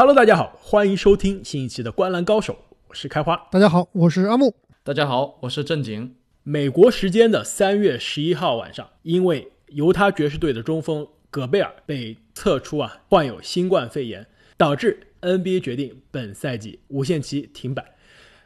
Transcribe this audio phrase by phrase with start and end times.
[0.00, 2.54] Hello，大家好，欢迎收听新一期的《观篮高手》，
[2.88, 3.36] 我是开花。
[3.52, 4.54] 大家好，我是阿木。
[4.82, 6.16] 大家好，我是正经。
[6.42, 14.26] 美国时间的三月十一号晚上，因为犹他爵士队的中锋戈贝尔被测出啊患有新冠肺炎，
[14.56, 17.84] 导致 NBA 决定本赛季无限期停摆。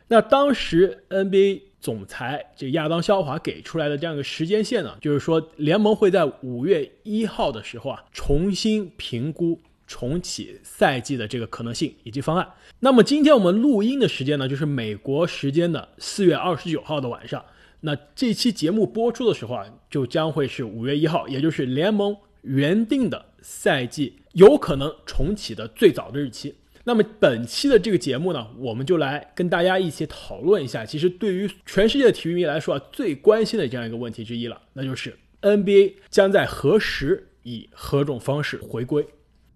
[0.09, 9.61] 那当时 NBA 总裁这亚当肖华给出来的这样一个时间线呢，就是说联盟会在五月一号的时候啊重新评估。
[9.87, 12.49] 重启赛季的这个可能性以及方案。
[12.81, 17.45] 那么今天我们录音的时间呢，就是美国时间的四月二十九号的晚上。
[17.81, 26.55] 那这期节目播出的时候啊，就将会是五月一号，也就是联盟原定的赛季有可能重启的最早的日期。
[26.85, 39.07] 那么本期的这个节目呢，我们就来跟大家一起讨论一下，其实对于全世界的体育迷来说啊，最关心的这样一个问题之一了，那就是 NBA 将在何时以何种方式回归。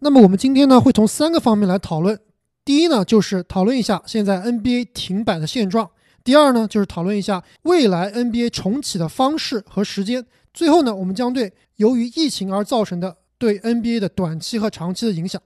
[0.00, 2.18] 那么我们今天呢，会从三个方面来讨论。
[2.64, 5.86] 第一呢，就是讨论一下现在 NBA 停摆的现状；
[6.22, 10.22] 第二呢，就是讨论一下未来 NBA 重启的方式和时间；
[10.54, 15.40] 最后呢，我们将对由于疫情而造成的对 NBA 的短期和长期的影响。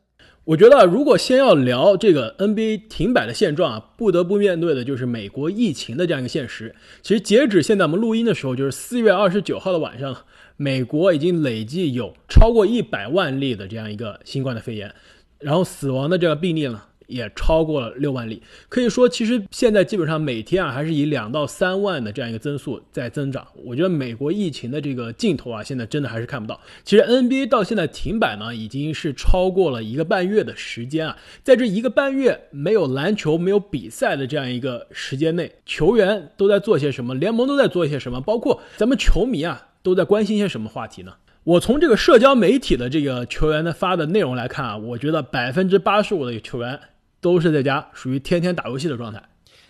[0.45, 6.75] 我觉得，如果先要聊这个 NBA 停摆的现状啊，不得不面对的就是美国疫情的这样一个现实。
[7.01, 10.17] 其实截止现在我们录音的时候，就是四月二十九号的晚上。
[10.59, 14.95] 美国已经累计有超过一百万例的这样一个新冠的肺炎，
[15.41, 16.83] 然后死亡的这个病例呢
[17.13, 18.43] 也超过了六万例。
[18.69, 23.47] 可以说，其实现在基本上每天啊还是以两到三万的这样一个增速在增长。
[23.65, 26.61] 我觉得美国疫情的这个尽头啊，现在真的还是看不到。
[26.85, 31.17] 其实 NBA 到现在停摆呢，已经是超过了一个半月的时间啊。
[31.43, 37.15] 在这一个半月没有篮球、没有比赛的这样一个时间内，球员都在做些什么？
[37.15, 38.21] 联盟都在做些什么？
[38.21, 39.69] 包括咱们球迷啊。
[39.85, 41.15] 都在关心些什么话题呢？
[41.43, 46.79] 我从这个社交媒体的这个球员的发的内容来看啊，我觉得百分之八十五的球员
[47.23, 49.23] 都是在家属于天天打游戏的状态。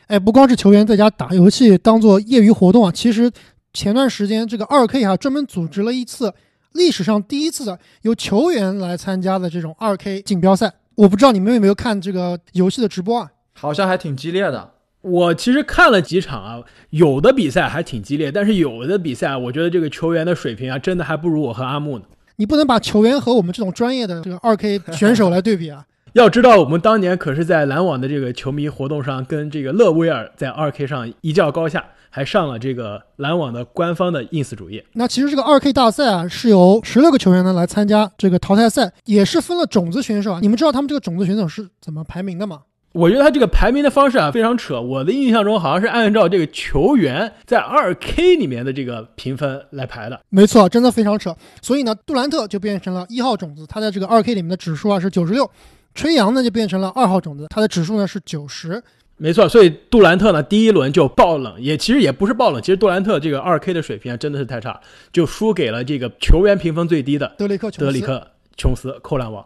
[0.09, 3.31] 哎，不光是球员在家打游戏当做业余活动啊，其实
[3.73, 6.35] 前段时间这个二 K 啊专门组织了一次
[6.73, 10.73] 历史上第一次的由球员来参加的这种二 K 锦标赛。
[10.95, 13.31] 我不知道你们有没有看这个游戏的直播啊？
[13.53, 14.73] 好像还挺激烈的。
[15.01, 22.05] 我其实看了几场啊，有的比赛还挺激烈，但是有的比赛，我觉得这个球员的水平啊，真的还不如我和阿木呢。
[22.37, 25.85] 你不能把球员和我们这种专业的这个二 K 选手来对比啊！
[26.15, 34.85] 要知道，我们当年可是在篮网的这个球迷活动上，跟这个勒威尔在二 K 上一较高下，还上了这个篮网的官方的 ins 主页。
[34.93, 40.39] 那其实这个二 K 大赛啊，是由十六个球员呢来参加这个淘汰赛，也是分了种子选手啊。
[40.43, 42.61] 你们知道他们这个种子选手是怎么排名的吗？
[42.93, 50.21] 我觉得他这个排名的方式啊非常扯，我的印象中好像是按照这个球员在二 K 里面的这个评分来排的。
[50.29, 51.35] 没错，真的非常扯。
[51.63, 55.47] 所以呢，杜兰特就变成了一号种子，他在这个二 K 里面的指数啊是九十六；
[55.95, 58.83] 吹杨呢就变成了二号种子，他的指数呢是九十。
[59.19, 64.81] 没错，所以杜兰特呢第一轮就爆冷，也其实也不是爆冷，其实杜兰特这个二 K 的水平啊真的是太差，
[65.13, 68.27] 就输给了这个球员评分最低的德里克德里克
[68.57, 69.45] 琼斯扣篮王。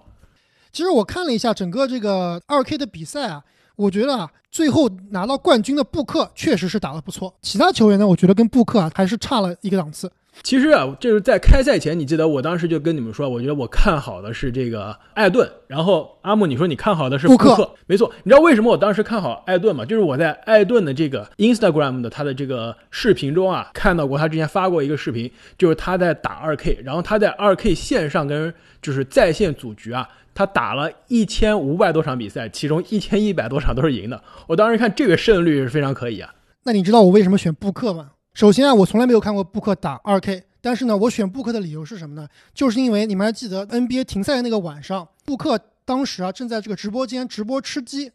[0.72, 3.42] 其实我看了一下整个这个二 K 的比赛啊，
[3.74, 7.34] 我觉得啊，最后拿到冠军的布克确实是打得不错。
[7.42, 10.10] 其他球员呢，我觉得跟布克啊还是差了一个档次。
[10.42, 15.50] 其实啊，就是在开赛前，你记得我当时就跟你们说，我觉得我看好的是这个艾顿。
[15.66, 18.12] 然后阿木，你说你看好的是布克，没错。
[18.22, 19.84] 你知道为什么我当时看好艾顿吗？
[19.84, 30.08] 就是我在艾顿的这个 Instagram 的他的这个视频中啊，看到过他之前发过一个视频，就是他在打二 K，然后他在二 K 线上跟就是在线组局啊。
[30.32, 34.22] 他打了一千五百多场比赛，其中一千一百多场都是赢的。
[34.46, 36.34] 我当时看这个胜率是非常可以啊。
[36.64, 38.10] 那你知道我为什么选布克吗？
[38.36, 42.28] 首先啊，我从来没有看过布克打二 K，但是呢，我选布克的理由是什么呢？
[42.52, 48.10] 就是因为你们还记得 NBA 停赛的那个晚上，布克当时啊正在这个直播间直播吃鸡，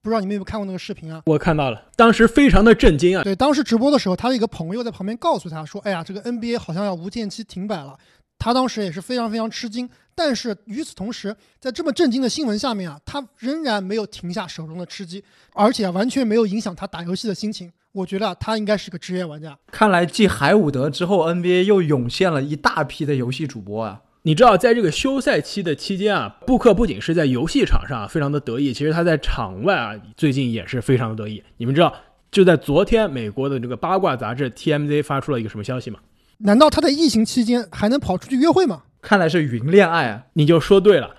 [0.00, 1.20] 不知道你们有没有看过那个视频啊？
[1.26, 3.22] 我看到了，当时非常的震惊啊。
[3.22, 7.98] 对，当时直播的时候，他的一个朋友在旁边告诉他说：“哎呀，这个 NBA 好像要无限期停摆了。”
[8.38, 15.22] 他当时也是非常非常吃惊，但是与此同时，在这么震惊的新闻下面啊，他仍然没有停下手中的吃鸡，
[15.52, 17.70] 而且完全没有影响他打游戏的心情。
[17.96, 19.56] 我觉得他应该是个职业玩家。
[19.72, 24.02] 看来继海伍德之后，NBA 又涌现了一大批的游戏主播啊！
[24.22, 31.42] 你知道，在这个休赛期的期间啊，布克不仅是在游戏场上非常的得意，其实他在场外啊，最近也是非常的得意。
[31.56, 31.94] 你们知道，
[32.30, 36.00] 就在昨天，美国的这个八卦杂志 TMZ 发出了一个什么消息吗？
[36.38, 38.82] 难道他在疫情期间还能跑出去约会吗？
[39.00, 40.24] 看来是云恋爱啊！
[40.34, 41.16] 你就说对了，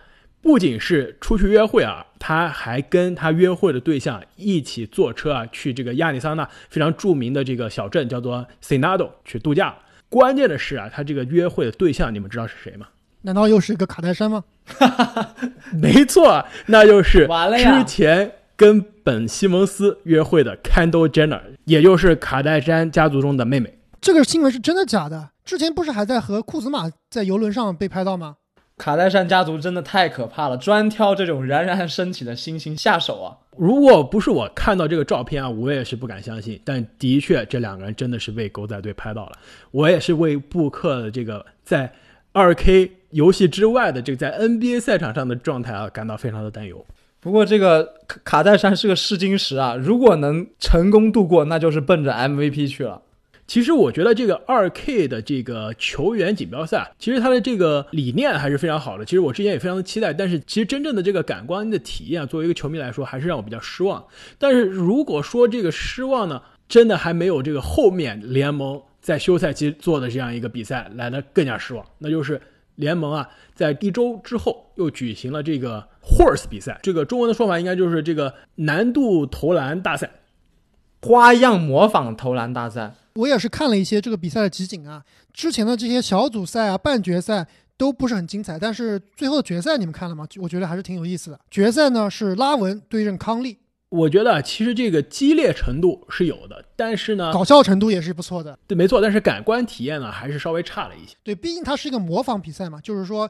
[0.48, 9.76] 不仅是出去约会啊，他还跟他约会的对象一起坐车啊，去这个亚利桑那非常著名的这个小镇叫做 Senado 去度假。
[10.08, 12.88] 关键的是啊，他这个约会的对象你们知道是谁吗？
[13.24, 14.46] 难道又是一个卡戴珊吗？
[15.76, 17.28] 没错，那就是
[17.58, 23.78] 之前跟本西蒙斯约会的 Kendall Jenner，也就是卡戴珊家族中的妹妹。
[24.00, 25.32] 这个新闻是真的假的？
[25.44, 28.38] 之前不是还在和库兹马在游轮上被拍到吗？
[28.78, 33.38] 卡戴珊家族真的太可怕了，专挑这种冉冉升起的新星下手啊！
[33.58, 36.62] 如果不是我看到这个照片啊，我也是不敢相信。
[36.64, 39.32] 但的确，这两个人真的是被狗仔队拍到了。
[39.72, 41.92] 我也是为布克的这个在
[42.34, 46.86] 二 K 游戏之外的这个在 NBA 赛场上的状态啊，感到非常的担忧。
[47.20, 53.02] 不过这个卡卡戴珊是个试金石啊，如果能成功度过，那就是奔着 MVP 去了。
[53.48, 59.06] 其实我觉得这个二 K 的这个球员锦标赛，其实它的这个理念还是非常好的。
[59.06, 64.06] 其实我之前也非常的期待，但是其实真正的这个感官的体验，作为一个球迷来说，还是让我比较失望。
[64.38, 72.42] 但是如果说这个失望呢，真的还没有这个后面联盟在休赛期做的这样一个比赛来的更加失望，那就是
[72.76, 80.12] 联盟啊，在一周之后又举行了这个 Horse 比赛，这个中文的说法应该就是这个难度投篮大赛。
[81.00, 85.04] 花样模仿投篮大赛，我也是看了一些这个比赛的集锦啊，
[85.34, 90.28] 之前的这些小组赛啊、半决赛都不是很精彩，但是最后的决赛你们看了吗？
[90.38, 91.40] 我觉得还是挺有意思的。
[91.50, 93.58] 决赛呢是拉文对阵康利，
[93.90, 98.58] 我觉得啊其实这个激烈程度是有的，但是呢，搞笑程度也是不错的。
[98.68, 101.16] 对，没错，但是感官体验呢还是稍微差了一些。
[101.24, 103.30] 对，毕竟它是一个模仿比赛嘛，就是说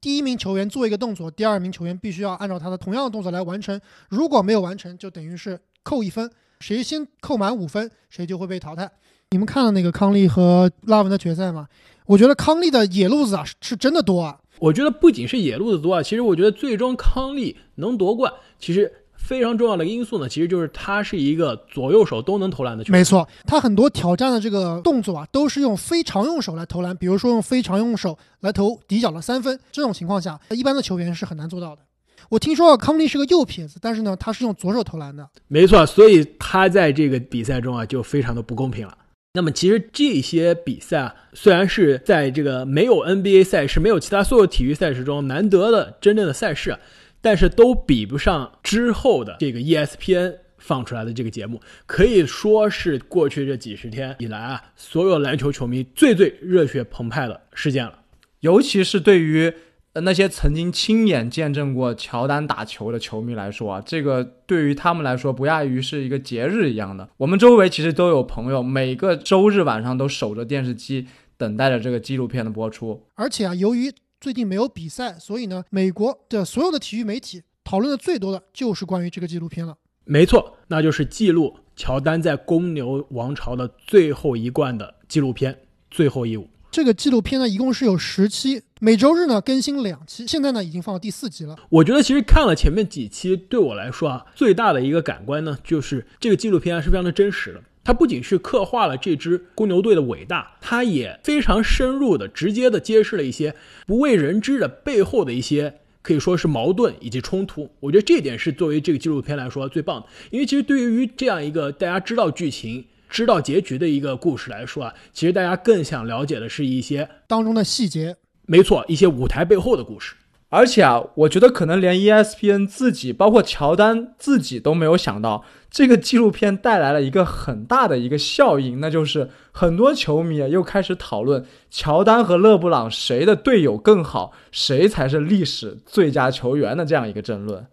[0.00, 6.30] 第一名球员做一个动作，第二名球员必须要按照他的同样的动作来完成，如果没有完成，就等于是扣一分，
[6.60, 8.90] 谁先扣满五分，谁就会被淘汰。
[9.32, 11.68] 你们看了那个康利和拉文的决赛吗？
[12.04, 14.36] 我觉得康利的野路子啊是是真的多啊。
[14.58, 22.98] 我觉得不仅是野路子多啊，其实我觉得最终康利能夺冠，其实非常重要的因素呢，其实就是他是一个左右手都能投篮的球员。
[22.98, 31.82] 没错，他很多挑战的这个动作啊，都是用非常用手来投篮，比如说用非常用手来投底角的三分，这种情况下，一般的球员是很难做到的。
[32.30, 35.24] 我听说啊康利是个右撇子，但是呢，他是用左手投篮的。
[35.46, 38.96] 没错，所以他在这个比赛中啊就非常的不公平了。
[39.32, 46.76] 那么其实这些比赛啊，虽然是在这个没有 NBA 赛事、没有其他所有体育赛事中难得的真正的赛事，
[47.20, 58.00] 但是都比不上之后的这个 ESPN 放出来的这个节目，可以说是过去这几十天以来啊，所有篮球球迷最最热血澎湃的事件了。
[58.40, 59.54] 尤其是对于
[60.00, 67.08] 那些曾经亲眼见证过乔丹打球的球迷来说啊，这个对于他们来说不亚于是一个节日一样的。
[67.16, 71.06] 我们周围其实都有朋友，每个周日晚上都守着电视机，
[71.36, 73.06] 等待着这个纪录片的播出。
[73.14, 79.76] 而且啊，由于最近没有比赛，所以呢，美国的所有的体育媒体讨论的最多的就是关于这个纪录片了。
[80.04, 85.52] 没错，那就是记录乔丹在公牛王朝的最后一冠的纪录片
[85.90, 86.44] 《最后一舞》。
[86.70, 91.56] 这个纪录片呢，一共是有十期，每周日呢更新两期，现在呢已经放到第四集了。
[91.68, 97.60] 我觉得其实看了前面几期，对我来说啊，最大的一个感官呢，就是这个纪录片啊是非常的真实的。
[97.82, 103.56] 它不仅是刻画了这支公牛队的伟大，它也非常深入的、直接的揭示了一些
[103.86, 107.68] 不为人知的背后的一些可以说是矛盾以及冲突。
[107.80, 120.14] 我觉得这一点是作为这个纪录片来说最棒的，因为其实对于这样一个大家知道剧情、知道结局的一个故事来说啊，其实大家更想了解的是一些，当中的细节，没错，一些舞台背后的故事。
[120.52, 137.66] 而且啊，我觉得可能连 E ESPN 自己，包括乔丹自己都没有想到，这个纪录片带来了一个很大的一个效应，那就是很多球迷啊又开始讨论乔丹和勒布朗谁的队友更好，谁才是历史最佳球员的这样一个争论。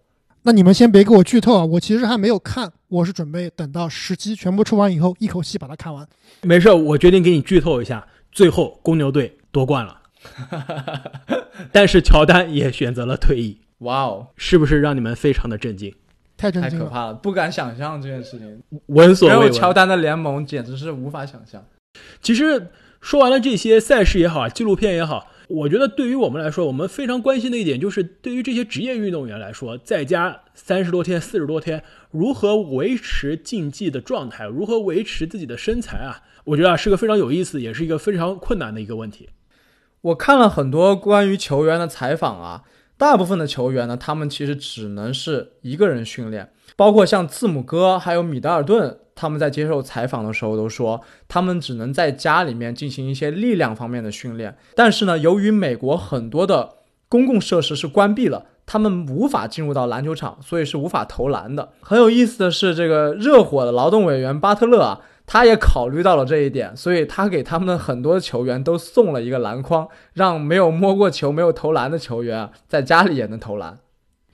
[0.48, 6.08] 那你们先别给我剧透啊，我其实还没有看，我是准备等到十集全部出完以后，一口气把它看完。
[6.44, 10.00] 没事，我决定给你剧透一下，最后公牛队夺冠了，
[11.74, 15.94] 但是乔丹也选择了退役， 哇哦，是不是让你们非常的震惊？
[16.38, 16.86] 太太震惊了。
[16.86, 18.64] 太可怕了，不敢想象这件事情。
[18.86, 19.50] 闻所未闻。
[19.50, 21.62] 没有乔丹的联盟，简直是无法想象。
[22.22, 22.70] 其实
[23.02, 36.22] 说完了这些赛事也好啊，纪录片也好，我觉得对于我们来说，我们非常关心的一点就是，对于这些职业运动员来说，在家三十多天、四十多天，如何维持竞技的状态，如何维持自己的身材啊？
[36.46, 39.30] 我觉得啊，是个非常有意思，也是一个非常困难的一个问题。
[40.02, 42.64] 我看了很多关于球员的采访啊，
[42.98, 54.56] 大部分的球员呢，他们其实只能是一个人训练，包括像字母哥还有米德尔顿，他们在接受采访的时候都说，他们只能在家里面进行一些力量方面的训练。
[54.76, 56.76] 但是呢，由于美国很多的
[57.10, 61.70] 公共设施是关闭了，他们无法进入到篮球场，所以是无法投篮的。
[61.82, 73.78] 很有意思的是，这个热火的劳动委员巴特勒啊，他也考虑到了这一点，所以他给他们的很多球员都送了一个篮筐，让没有摸过球、没有投篮的球员，在家里也能投篮。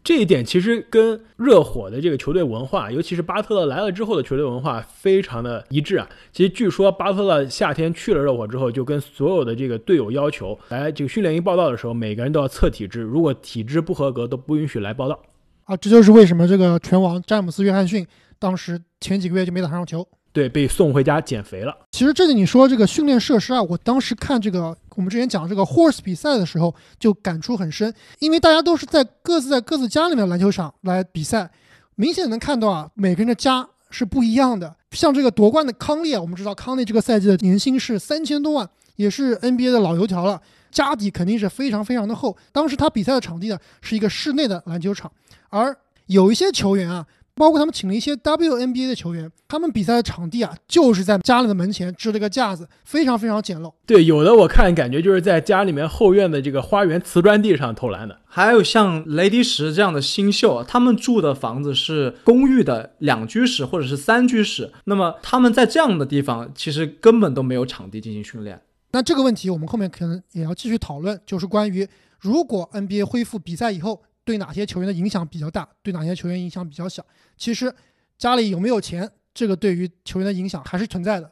[0.04, 6.08] 这一点其实跟热火的这个球队文化，尤其是巴特勒来了之后的球队文化非常的一致啊。
[6.34, 15.18] 其实据说巴特勒夏天去了热火之后，就跟所有的这个队友要求，来这个训练营报道的时候，每个人都要测体质，如果体质不合格，都不允许来报道。
[15.64, 18.06] 啊，这就是为什么这个拳王詹姆斯·约翰逊
[18.38, 20.06] 当时前几个月就没打上球。
[20.34, 21.78] 对，被送回家减肥了。
[21.92, 31.52] 其实这里你说这个训练设施啊，我当时看这个我们之前讲这个 horse 比赛的时候就感触很深，因为大家都是在各自在各自家里面的篮球场来比赛，
[31.96, 34.76] 明显能看到啊，每个人的家是不一样的。
[34.90, 42.36] 像这个夺冠的康利啊，我们知道康利这个赛季的年薪是三千多万，也是 NBA 的老油条了，家底肯定是非常非常的厚。
[42.52, 45.12] 当时他比赛的场地呢是一个室内的篮球场，
[45.50, 47.06] 而有一些球员啊。
[47.36, 53.74] 包括他们请了一些 WNBA 的球员，他们比赛的场地啊，就是在家里的门前支了个架子，非常非常简陋。
[53.88, 58.20] 对，有的我看感觉就是在家里面后院的这个花园瓷砖地上投篮的。
[58.26, 68.62] 还有像雷迪什这样的新秀，他们住的房子是公寓的两居室或者是三居室，那么他们在这样的地方其实根本都没有场地进行训练。
[68.92, 71.88] 那这个问题我们后面可能也要继续讨论，就是关于
[72.20, 74.04] 如果 NBA 恢复比赛以后。
[74.26, 75.68] 对哪些球员的影响比较大？
[75.82, 77.06] 对哪些球员影响比较小？
[77.38, 77.74] 其实
[78.18, 81.32] 家里有没有钱，这个对于球员的影响还是存在的。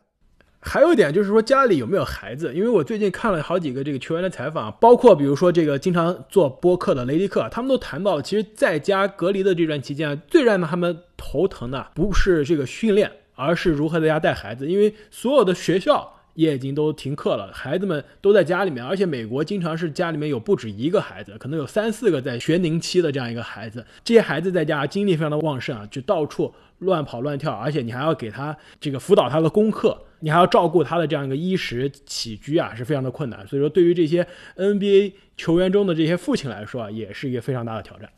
[0.60, 16.18] 还有一点就是说家里有没有孩子，因为我最近看了好几个这个球员的采访，包括比如说这个经常做播客的雷迪克，他们都谈到，其实在家隔离的这段期间，最让他们头疼的不是这个训练，而是如何在家带孩子，因为所有的学校。
[16.34, 23.86] 也已经都停课了，孩子们都在家里面，而且美国经常是家里面有不止一个孩子，可能有三四个在学龄期的这样一个孩子。
[24.04, 33.46] 这些孩子在家精力非常的旺盛啊，就到处乱跑乱跳，而且你还要给他这个辅导他的功课，你还要照顾他的这样一个衣食起居啊，是非常的困难。
[33.46, 38.10] 所以说，对于这些 NBA 球员中的这些父亲来说啊，也是一个非常大的挑战。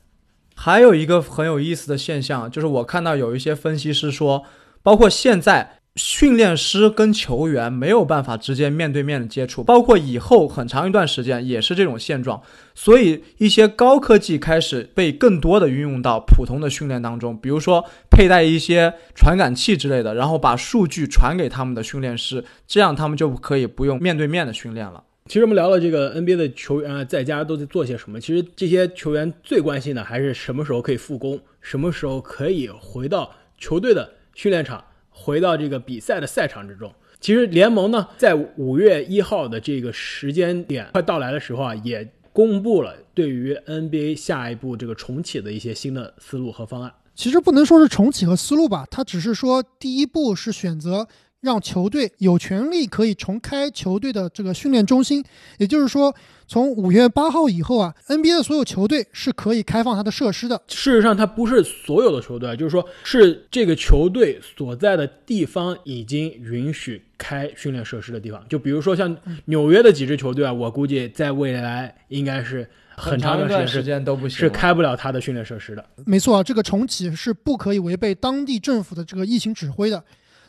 [0.56, 4.46] 还有一个很有意思的现象，就是我看到有一些分析师说，
[4.84, 5.80] 包括现在。
[5.96, 12.42] 训练师跟球员没有办法直接面对面的接触，包括以后很长一段时间也是这种现状。
[12.74, 25.04] 所以一些高科技开始被更多的运用到普通的训练当中，比如说佩戴一些传感器之类的，然后把数据传给他们的训练师，这样他们就可以不用面对面的训练了。
[25.28, 34.84] 其实我们聊了这个 NBA 的球员在家都在做些什么，其实这些球员最关心的还是什么时候可以复工，什么时候可以回到球队的训练场。
[35.14, 46.92] 回到这个比赛的赛场之中，其实联盟呢，在五月一号的这个时间点快到来的时候啊，也公布了对于 NBA 下一步这个重启的一些新的思路和方案。
[47.16, 51.08] 其实不能说是重启和思路吧，它只是说第一步是选择。
[51.44, 55.22] 让球队有权利可以重开球队的这个训练中心，
[55.58, 56.16] 也就是说，
[56.48, 60.62] 从五月八号以后啊，NBA 的所有球队是可以开放它的设施的。
[60.70, 68.42] 事实上，它不是所有的球队，就是说是这个球队所在的地方已经允许开训练设施的地方。
[68.48, 69.14] 就比如说像
[69.46, 75.86] 纽约的几支球队啊，我估计在未来应该是很长一段时间都不行，是开不了他的训练设施的。
[76.06, 80.02] 没错啊，这个重启是不可以违背当地政府的这个疫情指挥的。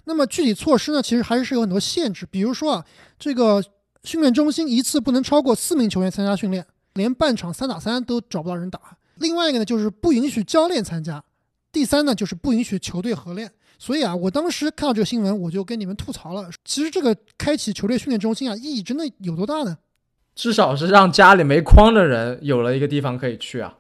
[0.05, 1.03] 那么具体措施呢？
[1.03, 2.85] 其实还是有很多限制，比如说啊，
[3.19, 3.63] 这个
[4.03, 8.81] 训练中心一次不能超过四名球员参加训练，连半场三打三都找不到人打。
[9.17, 11.23] 另外一个呢，就是不允许教练参加。
[11.73, 13.51] 第三呢，就是不允许球队合练。
[13.79, 16.49] 所以啊，我当时看到这个新闻，我就跟你们吐槽了。
[16.65, 19.77] 其实这个开启球队训练中心啊，意义真的有多大呢？
[20.35, 23.77] 至少是让家里没框的人有了一个地方可以去啊。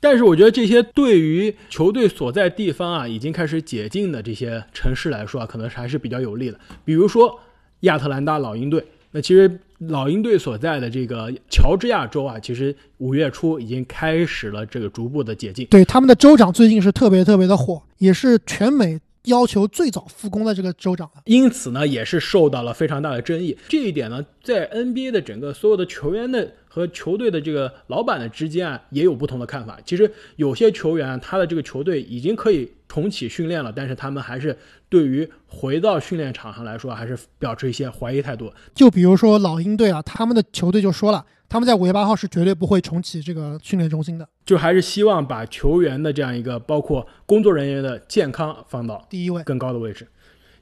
[0.00, 6.58] 但是我觉得这些对于球队所在地方啊已经开始解禁的这些城市来说啊，可能还是比较有利的。
[6.84, 7.40] 比如说
[7.80, 15.66] 亚特兰大老鹰队，那其实老鹰队所在的这个乔治亚州啊，其实五月初已经开始了这个逐步的解禁。
[15.66, 19.00] 对他们的州长最近是特别特别的火，也是全美。
[19.24, 23.54] 要求最早复工的这个州长了，因此呢，也是受到了非常大的争议。
[23.68, 29.78] 这一点呢，在 NBA 的整个所有的球员的和球队的这个老板的之间啊，也有不同的看法。
[29.84, 34.56] 其实有些球员他的这个球队已经可以重启训练了，但是他们还是
[34.88, 38.52] 对于回到训练场上来说，还是表示一些怀疑态度。
[38.74, 41.24] 就比如说老鹰队啊，他们的球队就说了。
[41.50, 50.06] 他们在五月八号是绝对不会重启这个训练中心的，就还是希望把球员的这样一个包括工作人员的健康放到第一位更高的位置。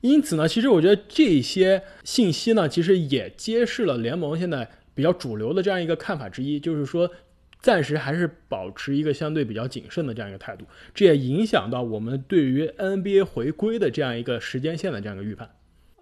[0.00, 7.08] 因此呢，其实我觉得这些信息呢，其实也揭示了联盟现在比较主流的这样一个看法之一，就是说
[7.60, 10.64] 暂时还是保持一个相对比较谨慎的这样一个态度。
[10.92, 15.50] 这也影响到我们对于 NBA 回归的这样一个时间线的这样一个预判。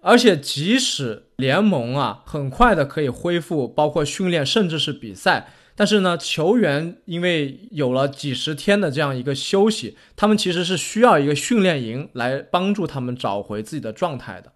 [0.01, 14.51] 而且即使联盟啊很快的可以恢复，包括训练，甚至是比赛，但是呢，球员因为有了几十天的这样一个休息，他们其实是需要一个训练营来帮助他们找回自己的状态的。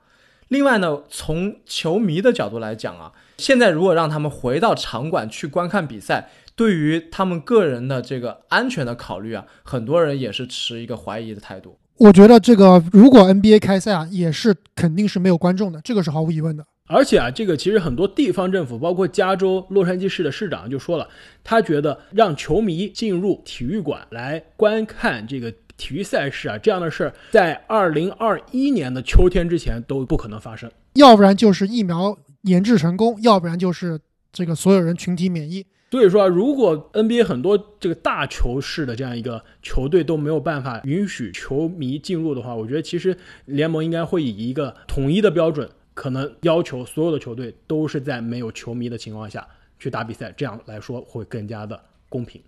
[0.50, 11.78] 另外呢，从球迷的角度来讲啊，现在如果让他们回到场馆去观看比赛，对于他们个人的这个安全的考虑啊，很多人也是持一个怀疑的态度。
[11.98, 16.66] 我觉得这个如果 NBA 开赛啊，也是肯定是没有观众的，这个是毫无疑问的。
[16.88, 21.08] 而且啊，这个其实很多地方政府，包括加州洛杉矶市的市长就说了，
[21.44, 30.70] 他觉得让球迷进入体育馆来观看这个体育赛事啊，这样的事儿在二零二一年的秋天之前都不可能发生。
[30.94, 33.98] 要不然就是疫苗研制成功，要不然就是
[34.34, 35.66] 这个所有人群体免疫。
[35.92, 49.48] 所以说，如果 NBA 很多这个大球市的这样一个球队都没有办法允许球迷进入的话，我觉得其实联盟应该会以一个统一的标准，可能要求所有的球队都是在没有球迷的情况下
[49.80, 52.40] 去打比赛，这样来说会更加的公平。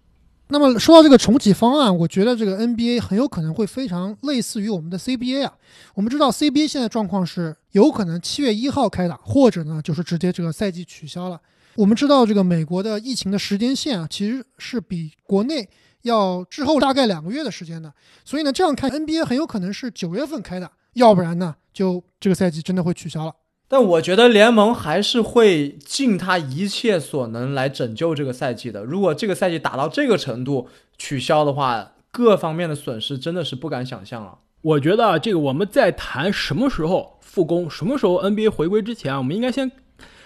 [0.52, 5.54] 那么说到这个重启方案，我觉得这个 NBA 很有可能会非常类似于我们的 CBA 啊。
[5.96, 11.40] 我们知道 CBA 现在状况是有可能七月一号开打，或者呢就是直接这个赛季取消了。
[11.76, 15.68] 我们知道这个美国的疫情的时间线啊，其实是比国内
[16.02, 17.94] 要滞后大概两个月的时间的。
[18.26, 23.34] 所以呢，这样看 NBA 很有可能是九月份开打，要不然呢，就这个赛季真的会取消了。
[23.72, 28.84] 但我觉得联盟还是会尽他一切所能来拯救这个赛季的。
[28.84, 34.40] 如果这个赛季打到这个程度取消的话，各方面的损失真的是不敢想象了。
[34.62, 39.72] 我觉得，这个我们在谈什么时候复工，什么时候 NBA 回归之前啊，我们应该先。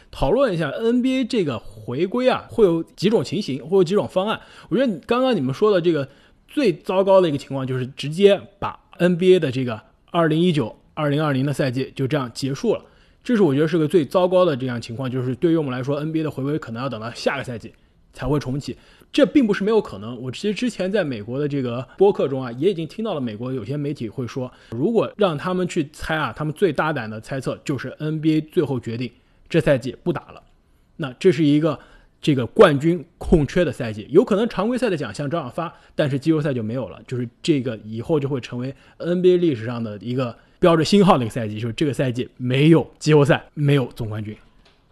[0.09, 4.41] 讨论一下 NBA 这个回归啊，会有几种情形，会有几种方案。
[4.69, 6.07] 我觉得刚刚你们说的这个
[6.47, 12.81] 最糟糕的一个情况，就是直接把 NBA 的这个二零一九、二零二零的赛季就这样结束了。
[13.25, 17.74] 这是我觉得是个最糟糕的这样情况，就是对于我们来说，NBA 的回归可能要等到下个赛季
[18.13, 18.77] 才会重启。
[19.12, 20.22] 这并不是没有可能。
[20.22, 29.11] 我其实之前在美国的这个播客中啊，也已经听到了美国有些媒体会说，如果让他们去猜啊，他们最大胆的猜测就是 NBA 最后决定。
[29.50, 30.44] 这赛季不打了，
[30.98, 31.79] 那这是一个
[32.22, 44.35] 这个冠军空缺的赛季，有可能常规赛的奖项照样发，但是季后赛就没有了，就是这个以后就会成为 NBA 历史上的一个标着星号那个赛季，就是这个赛季没有季后赛，没有总冠军。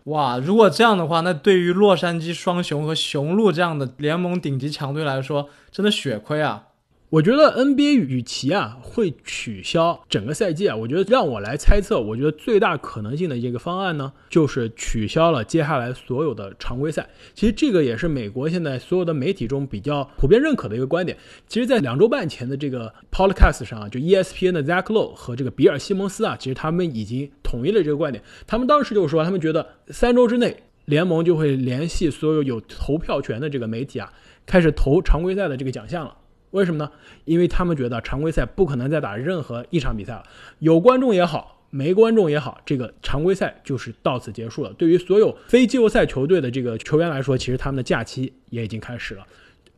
[0.04, 6.68] 哇，如果这样的话，那对于洛杉矶双雄和雄鹿这样的联盟顶级强队来说，真的血亏啊！
[7.14, 17.08] 我觉得 NBA 与其啊会取消整个赛季啊，我觉得让我来猜测，我觉得最大可能性的一个方案呢，就是取消了接下来所有的常规赛。
[17.36, 21.16] 其实这个也是美国现在所有的媒体中比较普遍认可的一个观点。
[21.48, 28.24] 其实，在两周半前的这个 Podcast 上啊，就 ESPN 的 Zach Lowe 和这个比尔西蒙斯啊，其实他们已经统一了这个观点。
[28.48, 34.12] 他们当时就说，他们觉得三周之内联盟就会联系所有有投票权的这个媒体啊，
[34.48, 36.16] 开始投常规赛的这个奖项了。
[36.54, 36.90] 为什么呢？
[37.26, 40.24] 因为他们觉得常规赛不可能再打任何一场比赛了，
[40.60, 44.72] 有观众也好，没观众也好，这个常规赛就是到此结束了。
[44.74, 49.26] 对于所有非季后赛球队的这个球员来说，其实他们的假期也已经开始了。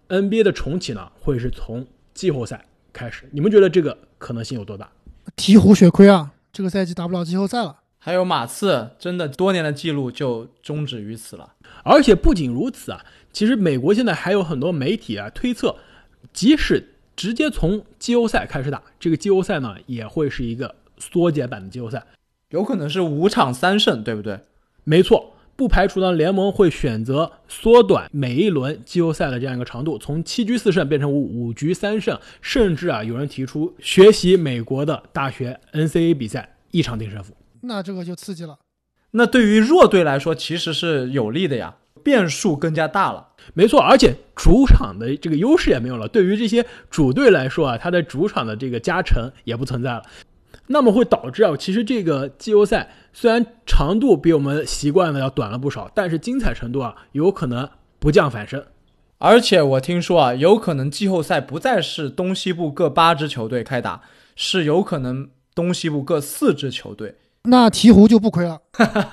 [0.09, 3.29] NBA 的重启呢，会是从季后赛开始。
[3.31, 4.91] 你们觉得这个可能性有多大？
[5.37, 7.79] 鹈鹕血亏啊，这个赛季打不了季后赛了。
[7.97, 11.53] 还有马刺，真的多年的记录就终止于此了。
[11.83, 15.77] 而且不仅如此啊，其实美国现在还有很多媒体啊推测。
[16.33, 22.03] 即使直接从季后赛开始打，这个季后赛呢也会是一个缩减版的季后赛，
[22.49, 24.39] 有可能是五场三胜，对不对？
[24.83, 37.33] 没错，不排除呢联盟会选择缩短每一轮季后赛的这样一个长度，从七局四胜变成五五局三胜，甚至啊有人提出学习美国的大学 NCAA 比赛，一场定胜负。
[37.61, 38.59] 那这个就刺激了。
[39.11, 43.29] 那对于弱队来说，其实是有利的呀，变数更加大了。
[43.55, 46.07] 没错，而且主场的这个优势也没有了。
[46.07, 50.03] 对于这些主队来说啊，它的主场的这个加成也不存在了。
[50.67, 58.63] 那么会导致啊，其实这个季后赛虽然长度比我们习惯的要短了不少，但是精彩程度啊，有可能不降反升。
[59.17, 64.01] 而且我听说啊，有可能季后赛不再是东西部各八支球队开打，
[64.35, 67.15] 是有可能东西部各四支球队。
[67.47, 68.59] 那鹈鹕就不亏了，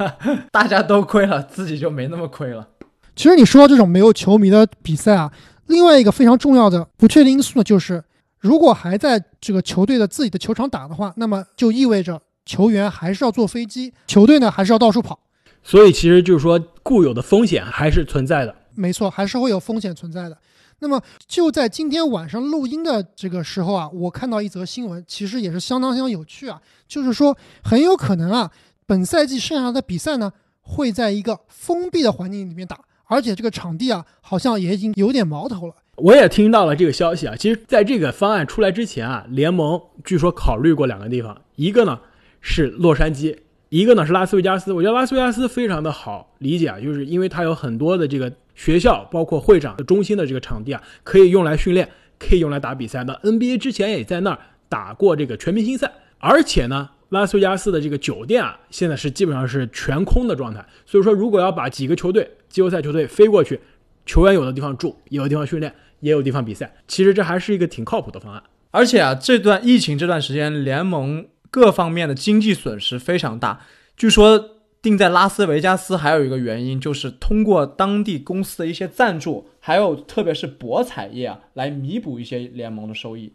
[0.50, 2.66] 大家都亏了，自己就没那么亏了。
[3.14, 5.32] 其实你说到这种没有球迷的比赛啊，
[5.66, 8.02] 另外一个非常重要的不确定因素呢，就是
[8.38, 15.18] 如果还在这个球队的自己的球场打的话，那么就意味着球员还是要坐飞机，球队呢还是要到处跑。
[15.62, 18.54] 所以其实就是说固有的风险还是存在的。
[18.74, 20.36] 没错，还是会有风险存在的。
[20.80, 28.50] 那么就在今天晚上录音的这个时候啊，我看到一则新闻，其实也是相当相当有趣啊，就是说很有可能啊。
[28.84, 35.74] 本赛季剩下的比赛呢，会在一个封闭的环境里面打，而且这个场地啊，好像也已经有点毛头了。
[35.96, 42.00] 我也听到了这个消息啊，其实在这个方案出来之前啊，联盟据说考虑过两个地方，一个呢
[42.40, 43.36] 是洛杉矶，
[43.68, 44.72] 一个呢是拉斯维加斯。
[44.72, 51.88] 我觉得拉斯维加斯非常的好理解啊，就是因为它有很多的这个学校，包括会长的中心的这个场地啊，可以用来训练，
[52.18, 53.20] 可以用来打比赛的。
[53.22, 54.38] NBA 之前也在那儿
[54.70, 60.64] 打过这个全明星赛，而且呢，拉斯维加斯的这个酒店啊，现在是基本上是全空的状态。
[60.86, 63.60] 所以说，如果要把几个球队季后赛球队飞过去，
[64.06, 65.74] 球员有的地方住，有的地方训练。
[66.02, 68.42] 也有地方比赛，其实这还是一个挺靠谱的方案。
[68.72, 73.60] 而且啊，这段疫情这段时间，联盟各方面的经济损失非常大。
[73.96, 83.34] 据说定在拉斯维加斯还有一个原因，就是通过当地公司的一些赞助，还有特别是博彩业啊，来弥补一些联盟的收益。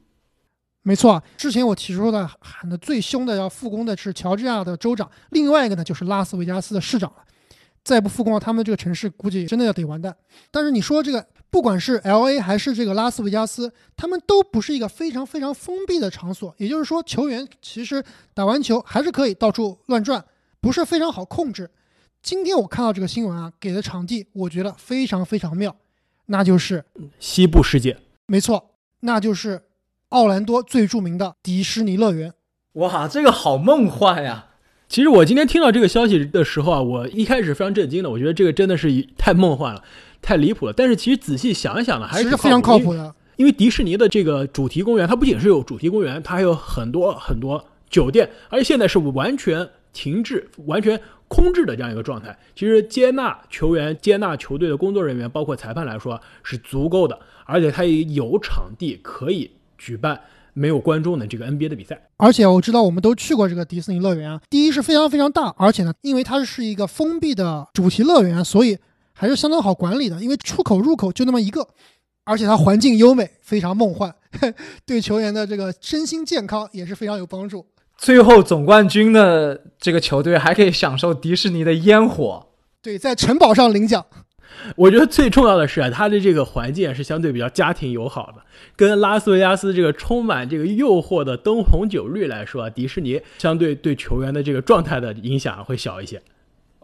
[0.83, 7.23] 没错，之前我提出的喊的最凶的要复工的是乔治亚的州长，另外一个呢就是拉斯维加斯的市长了。
[7.87, 10.13] 再不复工，他们这个城市估计真的要得完蛋。
[10.51, 11.25] 但是你说这个。
[11.49, 16.53] 不管是 L A 还是这个拉斯维加斯，他们都不是一个非常非常封闭的场所。
[16.57, 20.23] 也就是说，球员其实打完球还是可以到处乱转，
[20.59, 21.71] 不是非常好控制。
[22.21, 25.73] 今天我看到这个新闻啊，给的场地我觉得非常非常妙，
[26.25, 26.83] 那就是
[27.17, 27.97] 西部世界。
[28.25, 29.63] 没错，那就是
[30.09, 32.33] 奥兰多最著名的迪士尼乐园。
[32.73, 34.46] 哇，这个好梦幻呀！
[34.89, 39.83] 其实我今天听到这个消息的时候啊，我一开始非常震惊的，我觉得这个真的是太梦幻了。
[40.21, 43.13] 太离谱了，但是其实仔细想一想呢，还是非常靠谱的。
[43.35, 52.35] 因为迪士尼的这个主题公园，它不仅是有主题公园，它还有很多很多酒店，而且现在是完全停滞、完全空置的这样一个状态。
[52.55, 60.19] 其实接纳球员、接纳球队的工作人员，包括裁判来说是足够的，而且它也有场地可以举办
[60.57, 62.09] 没有观众的这个 NBA 的比赛。
[62.17, 68.77] 而且我知道我们都去过这个迪士尼乐园啊，第一是非常非常大，而且呢，因为它是一个封闭的主题乐园，所以。
[69.19, 71.67] 还是相当好管理的，因为出口入口就那么一个，
[72.23, 74.13] 而且它环境优美，非常梦幻，
[74.85, 77.65] 对球员的这个身心健康也是非常有帮助。
[77.97, 82.45] 最后总冠军的这个球队还可以享受迪士尼的烟火，
[82.79, 84.05] 对，在城堡上领奖。
[84.75, 88.41] 我觉得最重要的是啊，它的这个环境是相对比较家庭友好的，
[88.75, 96.21] 跟拉斯维加斯这个充满这个诱惑的灯红酒绿来说啊，迪士尼相对对球员的这个状态的影响会小一些。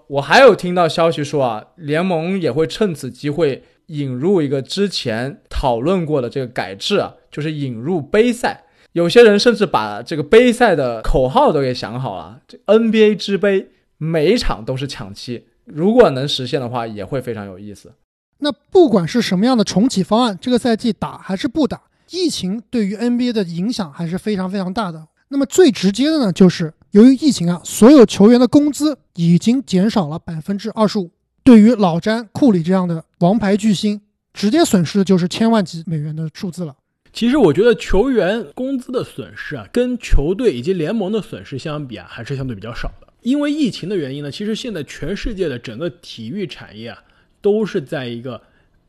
[0.08, 8.65] 我还有听到消息说啊，联盟也会趁此机会引入一个之前讨论过的这个改制啊，就是引入杯赛。
[8.91, 15.47] 有些人甚至把这个杯赛的口号都给想好了，这 NBA 之杯，每一场都是抢七。
[15.65, 17.91] 如果能实现的话，也会非常有意思。
[18.39, 25.08] 那不管是什么样的重启方案，这个赛季打还是不打，疫情对于 NBA 的影响还是非常非常大的。
[25.30, 31.10] 那么最直接的呢，就是由于疫情啊，所有球员的工资已经减少了百分之二十五。
[31.43, 34.02] 对于老詹、库里这样的王牌巨星，
[34.34, 36.76] 直接损失的就是千万级美元的数字了。
[37.12, 43.03] 其实我觉得球员工资的损失啊，跟球队以及联盟的损失相比啊，还是相对比较少的。
[43.24, 47.04] 因为疫情的原因呢，其实现在全世界的整个体育产业啊，
[47.42, 48.42] 都是在一个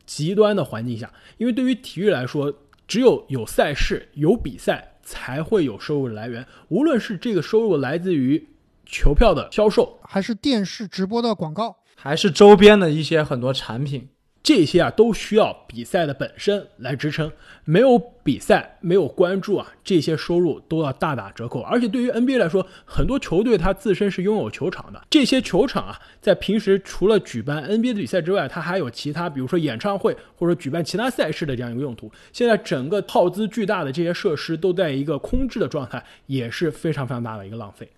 [0.04, 1.12] 极端的环境下。
[1.38, 2.52] 因为对于体育来说，
[2.86, 4.90] 只有有赛事、有比赛。
[5.06, 8.48] 才会有收入来源，无论是这个收入来自于
[8.86, 14.08] 球票的销售，还是电视直播的广告，还是周边的一些很多产品。
[14.44, 17.32] 这些啊都需要比赛的本身来支撑，
[17.64, 21.62] 没有比赛，没有关注啊，这些收入都要大打折扣。
[21.62, 32.12] 而且对于 NBA 来说，很多球队它自身是拥有球场的，这些球场啊，在平时除了举办 NBA 的比赛之外，它还有其他，比如说演唱会或者举办其他赛事的这样一个用途。
[32.30, 37.88] 现在整个耗资巨大的这些设施都在一个空置的状态，也是非常非常大的一个浪费。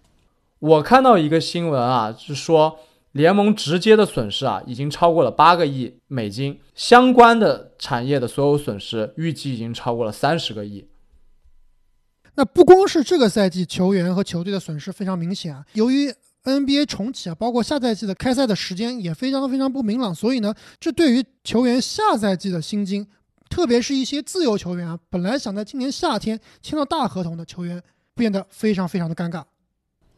[0.60, 2.78] 我看到一个新闻啊，是说。
[3.16, 10.86] 联盟直接的损失啊，已经超过了八个亿美金，相关的产业的所有损失预计已经超过了三十个亿。
[12.34, 16.12] 那不光是这个赛季球员和球队的损失非常明显啊，由于
[16.44, 23.06] NBA 重启啊，包括下赛季的开赛的时间也非常非常不明朗，所以呢，这对于球员下赛季的薪金，
[23.48, 27.82] 特别是一些自由球员啊，本来想在今年夏天签到大合同的球员，
[28.14, 29.42] 变得非常非常的尴尬。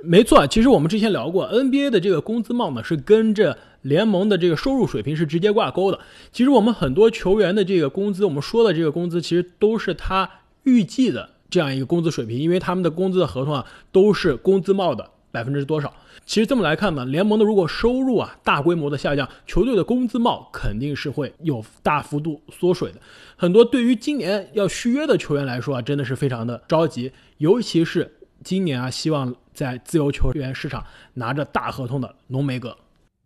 [0.05, 5.99] 没错，其实我们之前聊过，NBA 的这个工资帽呢是跟着联盟的这个收入水平是直接挂钩的。
[6.31, 10.31] 其实我们很多球员的这个工资，我们说的这个工资，其实都是他
[10.63, 15.93] 预计的这样一个工资水平，因为他们的工资的合同啊都是工资帽的百分之多少。
[16.25, 23.01] 其实这么来看呢，联盟的如果收入啊大规模的下降，球队的工资帽肯定是会有大幅度缩水的。
[23.37, 29.35] 很多对于今年要续约的球员来说啊，真的是非常的着急，尤其是今年啊，希望。
[29.59, 32.79] 在自由球员市场拿着大合同的浓眉哥。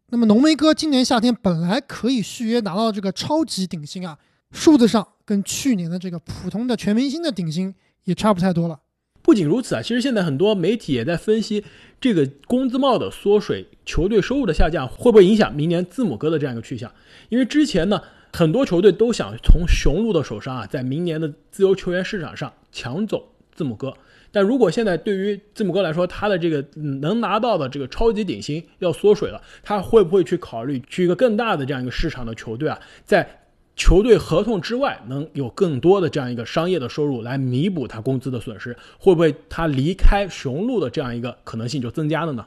[0.08, 4.18] 那么浓眉哥今年夏天本来可以续约拿到这个超级顶薪啊，
[4.50, 8.80] 数字上跟去年的这个普通的全明星的顶薪也差不太多了。
[9.20, 11.62] 不仅如此啊，其实现在很多媒体也在分析
[12.00, 16.90] 这个工资帽的缩水、球队收入的下降会不会影响明年字母哥的这样一个去向。
[17.28, 18.00] 因为之前呢，
[18.32, 23.94] 很多球队都想从雄鹿的手上啊，在明年的自由球员市场上抢走字母哥。
[24.32, 33.28] 但如果现在对于字母哥来说，他的这个能拿到的这个超级顶薪要缩水了，他会不会去考虑去一个更大的这样一个市场的球队啊，在
[33.76, 38.76] 球队合同之外能有更多的这样一个商业的收入来弥补他工资的损失？
[38.98, 42.46] 会不会他离开雄鹿的这样一个可能性就增加了呢？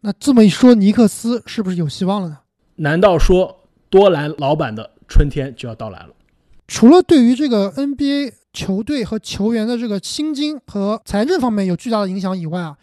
[0.00, 2.38] 那这么一说，尼克斯是不是有希望了呢？
[2.76, 6.08] 难道说多兰老板的春天就要到来了？
[6.74, 12.76] 除了对于这个 NBA 球队和球员的这个薪金和财政方面有巨大的影响以外啊，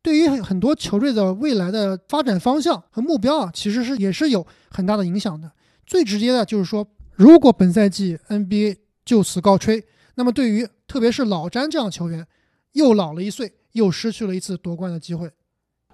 [0.00, 5.52] 对于很多球队的未来的发展方向和目标啊，其实是也是有很大的影响的。
[5.84, 12.26] 最直接的就是说，如果本赛季 NBA 就此告吹，那么对于特别是老詹这样的球员，
[12.72, 15.30] 又老了一岁，又失去了一次夺冠的机会。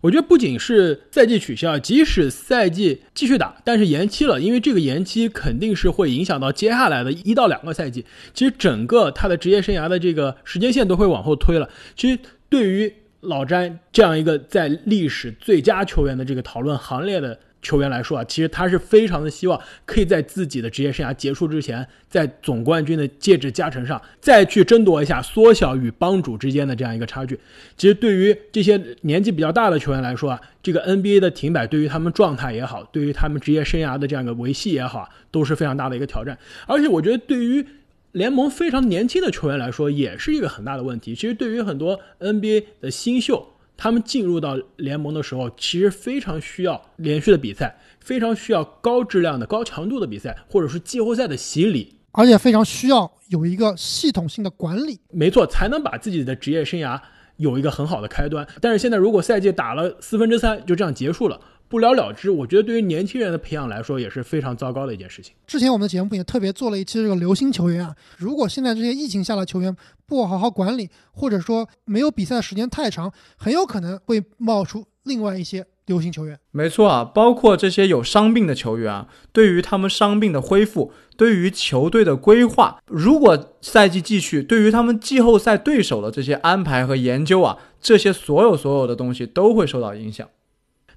[0.01, 8.05] 我觉得不仅是赛季取消，即使赛季继续打，但是延期了，因为这个延期肯定是会影响到接下来的一到两个赛季。
[8.33, 11.69] 其实整个他的职业生涯的这个时间线都会往后推了。
[11.95, 17.39] 其实对于老詹这样一个在历史最佳球员的这个讨论行列的。
[17.63, 27.39] 球员来说啊，其实他是非常的希望可以在自己的职业生涯结束之前，在总冠军的戒指加成上再去争夺一下，缩小与帮主之间的这样一个差距。
[27.77, 36.39] 其实对于这些年纪比较大的球员来说啊，这个 NBA 的停摆对于他们状态也好，对于他们职业生涯的这样一个维系也好，都是非常大的一个挑战。
[36.67, 37.65] 而且我觉得对于
[38.13, 41.15] 联盟非常年轻的球员来说，也是一个很大的问题。
[41.15, 43.47] 其实对于很多 NBA 的新秀。
[43.83, 55.01] 他们进入到联盟的时候，其实非常需要连续的比赛，非常需要高质量的、高强度的比赛，或者是季后赛的洗礼，而且非常需要有一个系统性的管理。
[55.11, 57.01] 没错，才能把自己的职业生涯
[57.39, 58.47] 有一个很好的开端。
[58.61, 61.41] 但是现在，如果赛季打了四分之三就这样结束了。
[61.71, 65.33] 不了了之，我觉得对于年轻人的培养来说也是非常糟糕的一件事情。
[65.47, 76.37] 之前我们的节目也特别做了一期这个流星球员啊，如果现在这些疫情下的球员不好好管理，或者说没有比赛的时间太长，很有可能会冒出另外一些流星球员。
[76.51, 90.29] 没错啊，包括这些有伤病的球员啊，对于他们伤病的恢复，对于球队的规划，如果赛季继续，对于他们季后赛对手的这些安排和研究啊，这些所有所有的东西都会受到影响。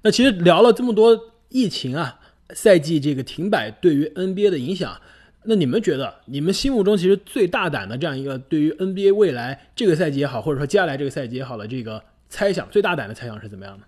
[0.04, 2.20] 那其实聊了这么多疫情啊，
[2.54, 5.00] 赛季这个停摆对于 NBA 的影响，
[5.44, 13.86] 那你们觉得，你们心目中其实最大胆的这样一个对于 NBA 未来这个赛季也好，或者说接下来这个赛季也好的这个猜想，最大胆的猜想是怎么样的？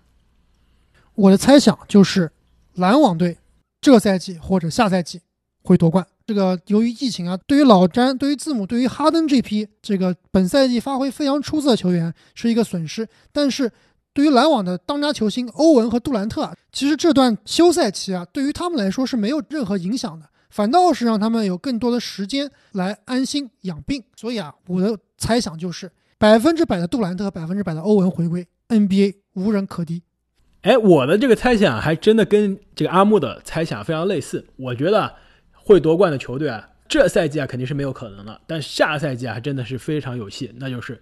[1.13, 2.31] 我的猜想就是
[2.73, 3.37] 篮网队
[3.79, 5.21] 这个赛季或者下赛季
[5.61, 6.03] 会夺冠。
[6.25, 13.71] 这个由于疫情啊，对于老詹、对于字母、对于哈登这批这个本赛季发挥非常出色的球员是一个损失，但是。
[14.17, 24.03] 对于篮网的当家球星欧文和杜兰特啊，其实这段休赛期啊，对于他们来说是没有任何影响的，反倒是让他们有更多的时间来安心养病。
[24.15, 30.01] 所以啊，我的猜想就是百分之百的杜兰特，百分之百的欧文回归 NBA，无人可敌。
[30.63, 34.43] 哎，我的这个猜想还真的跟这个阿木的猜想非常类似。
[34.55, 35.13] 我觉得
[35.53, 40.99] 会夺冠的球队啊，这赛季啊肯定是没有可能的，但下赛季啊还真的是非常有戏，那就是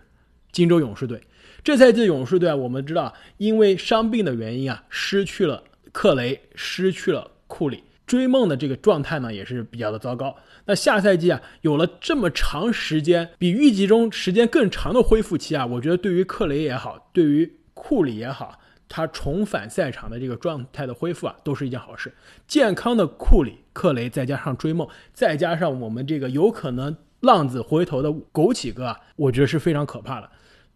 [0.51, 1.21] 金州勇士队。
[1.65, 10.35] 这赛季勇士队啊，我们知道，因为伤病的原因啊，失去了克雷，失去了库里，追梦的这个状态呢，也是比较的糟糕。
[10.65, 22.13] 那下赛季啊，有了这么长时间，比预计中时间更长的恢复期啊，我觉得对于克雷也好，对于库里也好，他重返赛场的这个状态的恢复啊，都是一件好事。
[22.47, 30.29] 健康的库里、克雷，再加上追梦，再加上我们这个有可能浪子回头的枸杞哥啊，我觉得是非常可怕的。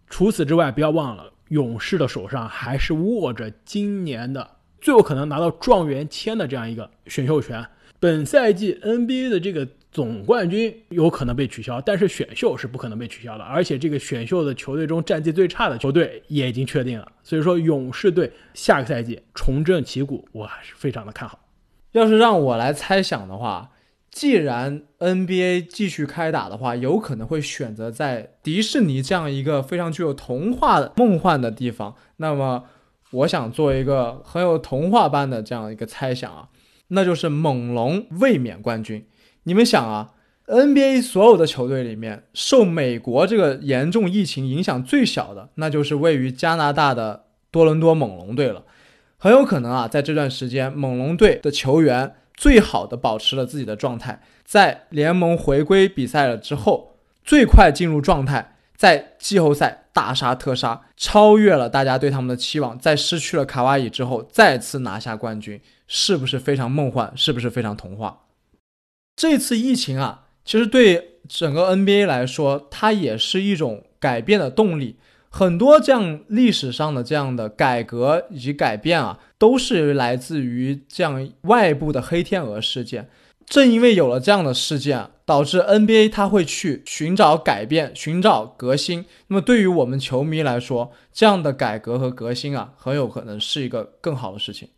[0.10, 7.66] 除此之外，不要忘了，勇士的手上还是握着今年的最有可能拿到状元签的这样一个选秀权。
[8.00, 13.44] 本赛季 NBA 的这个总冠军有可能被取消，但是选秀是不可能被取消的。
[13.44, 17.12] 而且这个选秀的球队中战绩最差的球队也已经确定了。
[17.22, 21.40] 所以说，勇士队下个赛季重振旗鼓，我还是非常的看好。
[21.92, 23.70] 要是让我来猜想的话。
[24.12, 31.96] 既然 NBA 继续开打的话，有可能会选择在迪士尼这样一个非常具有童话梦幻的地方。
[32.18, 32.66] 那么，
[33.12, 36.50] 我想做一个很有童话般的这样一个猜想啊，
[36.90, 39.06] 那就是猛龙卫冕冠军。
[39.44, 40.12] 你们想啊
[40.48, 48.64] ，NBA 所有的球队里面，受美国这个严重疫情影响最小的，那就是位于加拿大的多伦多猛龙队了。
[49.18, 67.12] 很有可能啊，在这段时间，猛龙队的球员最好的保持了自己的状态，在联盟回归比赛了之后，最快进入状态，在季后赛大杀特杀，超越了大家对他们的期望，在失去了卡哇伊之后，再次拿下冠军，是不是非常梦幻？
[67.14, 68.22] 是不是非常童话？
[69.18, 74.98] 这次疫情啊，其实对整个 NBA 来说，它也是一种改变的动力。
[75.30, 83.10] 很多这样历史上的这样的改革以及改变啊，都是来自于这样外部的黑天鹅事件。
[83.46, 89.06] 正因为有了这样的事件，导致 NBA 它会去寻找改变、寻找革新。
[89.28, 94.70] 那么对于我们球迷来说，这样的改革和革新啊，很有可能是一个更好的事情。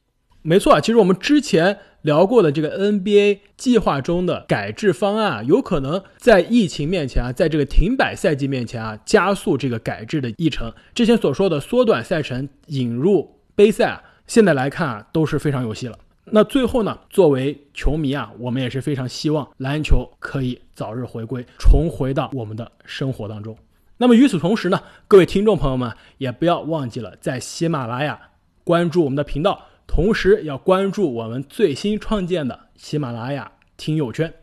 [0.41, 10.71] 没错啊，其实我们之前聊过的这个 NBA 计划中的改制方案啊，有可能在疫情面前啊，在这个停摆赛季面前啊，加速这个改制的议程。
[10.93, 15.97] 之前所说的缩短赛程、引入杯赛啊，现在来看啊，都是非常有戏了。
[16.25, 23.57] 那最后呢，作为球迷啊，我们也是非常希望篮球可以早日回归，重回到我们的生活当中。
[23.97, 28.19] 那么与此同时呢，各位听众朋友们也不要忘记了在喜马拉雅
[28.63, 29.67] 关注我们的频道。
[29.93, 34.33] 同时要关注我们最新创建的喜马拉雅听友圈，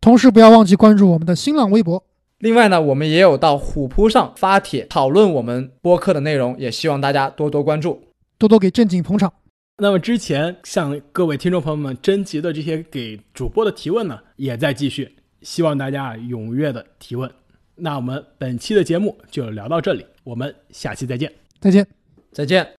[0.00, 2.02] 同时不要忘记关注我们的新浪微博。
[2.38, 8.02] 另外呢，我们也有到虎扑上发帖讨论我们播客的内容，也希望大家多多关注，
[8.36, 9.32] 多多给正经捧场。
[9.78, 17.30] 那么之前向各位听众朋友们征集的这些给主播的提问呢，也在继续，希望大家踊跃的提问。
[17.76, 21.86] 那我们本期的节目就聊到这里，我们下期再见，再见，
[22.32, 22.66] 再见。